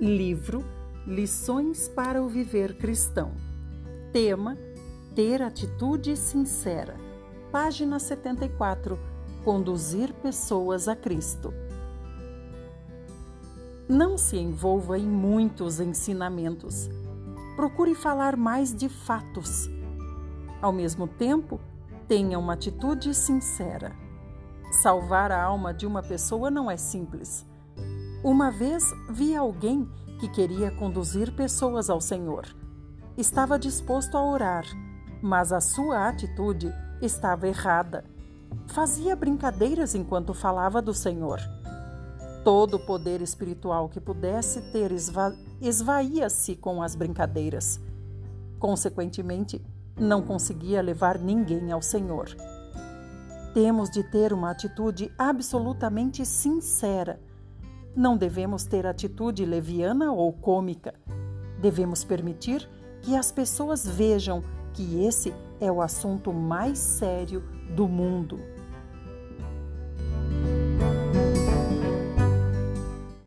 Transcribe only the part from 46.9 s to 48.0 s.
brincadeiras.